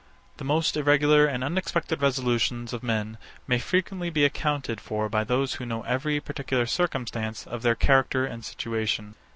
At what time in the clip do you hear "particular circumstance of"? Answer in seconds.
6.19-7.61